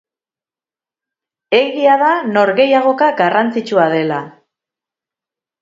Egia 1.57 1.99
da 2.03 2.09
norgehiagoka 2.31 3.13
garrantzitsua 3.23 3.89
dela. 3.97 4.21